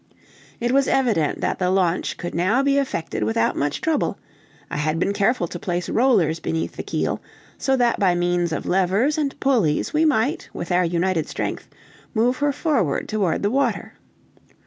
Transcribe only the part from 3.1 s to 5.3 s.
without much trouble; I had been